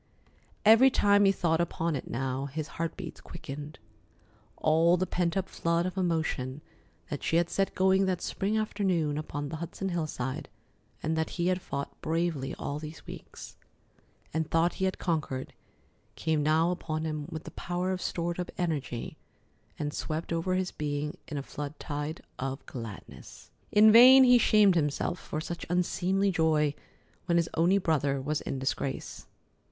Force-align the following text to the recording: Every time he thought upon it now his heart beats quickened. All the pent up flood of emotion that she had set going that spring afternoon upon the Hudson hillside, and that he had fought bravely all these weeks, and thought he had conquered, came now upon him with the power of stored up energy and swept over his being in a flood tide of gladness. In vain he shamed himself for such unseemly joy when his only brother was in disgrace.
Every 0.65 0.89
time 0.89 1.25
he 1.25 1.31
thought 1.31 1.61
upon 1.61 1.95
it 1.95 2.09
now 2.09 2.47
his 2.47 2.69
heart 2.69 2.97
beats 2.97 3.21
quickened. 3.21 3.77
All 4.57 4.97
the 4.97 5.05
pent 5.05 5.37
up 5.37 5.47
flood 5.47 5.85
of 5.85 5.95
emotion 5.95 6.61
that 7.11 7.21
she 7.21 7.35
had 7.35 7.51
set 7.51 7.75
going 7.75 8.07
that 8.07 8.19
spring 8.19 8.57
afternoon 8.57 9.15
upon 9.15 9.49
the 9.49 9.57
Hudson 9.57 9.89
hillside, 9.89 10.49
and 11.03 11.15
that 11.15 11.29
he 11.37 11.49
had 11.49 11.61
fought 11.61 12.01
bravely 12.01 12.55
all 12.55 12.79
these 12.79 13.05
weeks, 13.05 13.57
and 14.33 14.49
thought 14.49 14.73
he 14.81 14.85
had 14.85 14.97
conquered, 14.97 15.53
came 16.15 16.41
now 16.41 16.71
upon 16.71 17.05
him 17.05 17.27
with 17.29 17.43
the 17.43 17.51
power 17.51 17.91
of 17.91 18.01
stored 18.01 18.39
up 18.39 18.51
energy 18.57 19.17
and 19.77 19.93
swept 19.93 20.33
over 20.33 20.55
his 20.55 20.71
being 20.71 21.15
in 21.27 21.37
a 21.37 21.43
flood 21.43 21.77
tide 21.79 22.21
of 22.39 22.65
gladness. 22.65 23.51
In 23.71 23.91
vain 23.91 24.23
he 24.23 24.39
shamed 24.39 24.73
himself 24.73 25.19
for 25.19 25.39
such 25.39 25.63
unseemly 25.69 26.31
joy 26.31 26.73
when 27.27 27.37
his 27.37 27.49
only 27.53 27.77
brother 27.77 28.19
was 28.19 28.41
in 28.41 28.57
disgrace. 28.57 29.27